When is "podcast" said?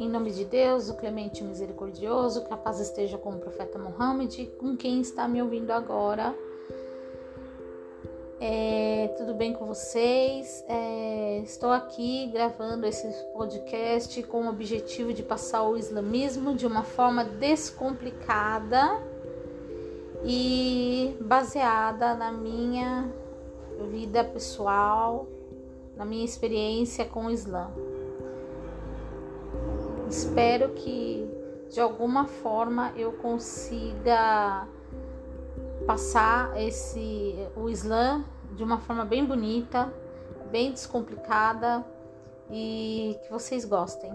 13.34-14.22